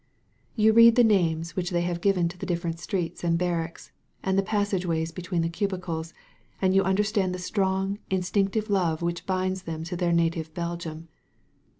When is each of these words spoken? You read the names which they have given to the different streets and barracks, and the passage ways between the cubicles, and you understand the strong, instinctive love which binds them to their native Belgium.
You 0.55 0.73
read 0.73 0.95
the 0.95 1.03
names 1.03 1.55
which 1.55 1.69
they 1.69 1.81
have 1.81 2.01
given 2.01 2.27
to 2.29 2.35
the 2.35 2.47
different 2.47 2.79
streets 2.79 3.23
and 3.23 3.37
barracks, 3.37 3.91
and 4.23 4.35
the 4.35 4.41
passage 4.41 4.83
ways 4.83 5.11
between 5.11 5.43
the 5.43 5.47
cubicles, 5.47 6.11
and 6.59 6.73
you 6.73 6.81
understand 6.81 7.35
the 7.35 7.37
strong, 7.37 7.99
instinctive 8.09 8.67
love 8.71 9.03
which 9.03 9.27
binds 9.27 9.61
them 9.61 9.83
to 9.83 9.95
their 9.95 10.11
native 10.11 10.55
Belgium. 10.55 11.07